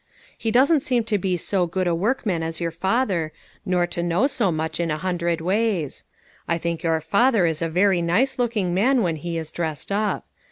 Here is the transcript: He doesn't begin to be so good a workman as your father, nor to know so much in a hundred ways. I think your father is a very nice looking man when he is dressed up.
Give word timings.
He 0.35 0.49
doesn't 0.49 0.81
begin 0.83 1.03
to 1.03 1.19
be 1.19 1.37
so 1.37 1.67
good 1.67 1.85
a 1.85 1.93
workman 1.93 2.41
as 2.41 2.59
your 2.59 2.71
father, 2.71 3.31
nor 3.67 3.85
to 3.85 4.01
know 4.01 4.25
so 4.25 4.51
much 4.51 4.79
in 4.79 4.89
a 4.89 4.97
hundred 4.97 5.41
ways. 5.41 6.05
I 6.47 6.57
think 6.57 6.81
your 6.81 6.99
father 7.01 7.45
is 7.45 7.61
a 7.61 7.69
very 7.69 8.01
nice 8.01 8.39
looking 8.39 8.73
man 8.73 9.03
when 9.03 9.17
he 9.17 9.37
is 9.37 9.51
dressed 9.51 9.91
up. 9.91 10.25